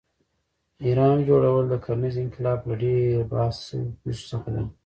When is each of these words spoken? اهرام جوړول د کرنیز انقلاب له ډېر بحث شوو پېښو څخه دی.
اهرام 0.85 1.17
جوړول 1.29 1.63
د 1.69 1.73
کرنیز 1.83 2.15
انقلاب 2.21 2.59
له 2.69 2.75
ډېر 2.83 3.13
بحث 3.31 3.57
شوو 3.67 3.95
پېښو 4.01 4.23
څخه 4.31 4.47
دی. 4.55 4.65